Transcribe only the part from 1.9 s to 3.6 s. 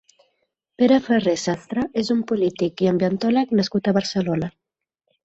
és un polític i ambientòleg